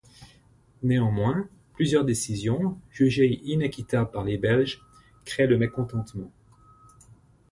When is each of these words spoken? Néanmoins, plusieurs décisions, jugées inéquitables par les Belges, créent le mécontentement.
Néanmoins, 0.81 1.47
plusieurs 1.73 2.03
décisions, 2.05 2.75
jugées 2.89 3.39
inéquitables 3.43 4.09
par 4.09 4.23
les 4.23 4.39
Belges, 4.39 4.81
créent 5.25 5.45
le 5.45 5.59
mécontentement. 5.59 6.31